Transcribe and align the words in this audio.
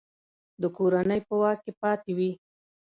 د 0.61 0.63
کورنۍ 0.77 1.19
په 1.27 1.33
واک 1.41 1.57
کې 1.65 1.71
پاته 1.81 2.11
وي. 2.17 2.31